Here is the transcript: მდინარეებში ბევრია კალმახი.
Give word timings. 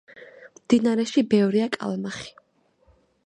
მდინარეებში 0.59 1.23
ბევრია 1.35 1.67
კალმახი. 1.77 2.33